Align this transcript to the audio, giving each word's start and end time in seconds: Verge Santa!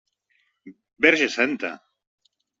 Verge 1.07 1.29
Santa! 1.35 1.71